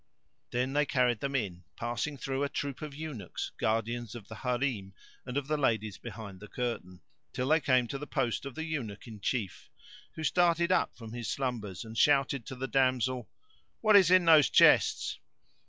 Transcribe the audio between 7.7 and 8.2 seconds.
to the